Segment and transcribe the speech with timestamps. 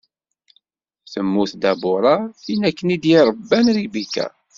[1.11, 4.27] Temmut Dabuṛa, tin akken i d-iṛebban Ribika.